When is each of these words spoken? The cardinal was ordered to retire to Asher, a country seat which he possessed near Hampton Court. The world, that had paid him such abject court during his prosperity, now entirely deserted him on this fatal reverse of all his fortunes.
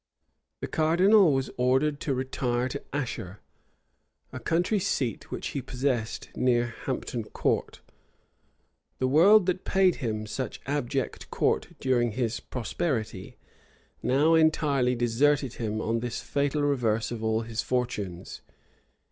The 0.61 0.67
cardinal 0.67 1.31
was 1.31 1.51
ordered 1.57 1.99
to 1.99 2.13
retire 2.15 2.67
to 2.69 2.81
Asher, 2.91 3.39
a 4.33 4.39
country 4.39 4.79
seat 4.79 5.29
which 5.29 5.49
he 5.49 5.61
possessed 5.61 6.31
near 6.35 6.73
Hampton 6.85 7.23
Court. 7.23 7.81
The 8.97 9.07
world, 9.07 9.45
that 9.45 9.57
had 9.57 9.63
paid 9.65 9.95
him 9.97 10.25
such 10.25 10.59
abject 10.65 11.29
court 11.29 11.67
during 11.79 12.13
his 12.13 12.39
prosperity, 12.39 13.37
now 14.01 14.33
entirely 14.33 14.95
deserted 14.95 15.53
him 15.61 15.79
on 15.79 15.99
this 15.99 16.19
fatal 16.19 16.63
reverse 16.63 17.11
of 17.11 17.23
all 17.23 17.41
his 17.41 17.61
fortunes. 17.61 18.41